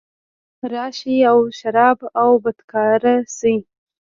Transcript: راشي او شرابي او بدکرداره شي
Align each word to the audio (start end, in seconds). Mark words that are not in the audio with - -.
راشي 0.73 1.15
او 1.31 1.39
شرابي 1.57 2.07
او 2.21 2.29
بدکرداره 2.43 3.15
شي 3.37 3.55